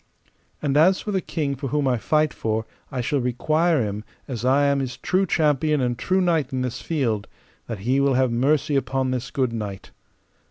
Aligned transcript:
And 0.63 0.77
as 0.77 0.99
for 0.99 1.11
the 1.11 1.21
king 1.21 1.53
for 1.53 1.67
whom 1.67 1.87
I 1.87 1.99
fight 1.99 2.33
for, 2.33 2.65
I 2.91 3.01
shall 3.01 3.19
require 3.19 3.83
him, 3.85 4.03
as 4.27 4.43
I 4.43 4.63
am 4.65 4.79
his 4.79 4.97
true 4.97 5.27
champion 5.27 5.79
and 5.79 5.95
true 5.95 6.21
knight 6.21 6.51
in 6.51 6.63
this 6.63 6.81
field, 6.81 7.27
that 7.67 7.77
he 7.85 7.99
will 7.99 8.15
have 8.15 8.31
mercy 8.31 8.75
upon 8.75 9.11
this 9.11 9.29
good 9.29 9.53
knight. 9.53 9.91